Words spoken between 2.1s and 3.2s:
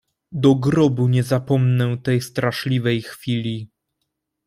straszliwej